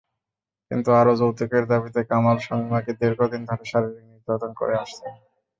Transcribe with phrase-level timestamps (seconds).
[0.71, 5.13] কিন্তু আরও যৌতুকের দাবিতে কামাল শামীমাকে দীর্ঘদিন ধরে শারীরিক নির্যাতন করে আসছেন।